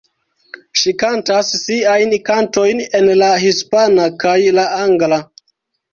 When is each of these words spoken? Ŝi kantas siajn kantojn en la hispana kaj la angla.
Ŝi 0.83 0.93
kantas 1.03 1.51
siajn 1.65 2.17
kantojn 2.31 2.81
en 3.01 3.07
la 3.23 3.29
hispana 3.47 4.11
kaj 4.25 4.37
la 4.61 4.69
angla. 4.83 5.25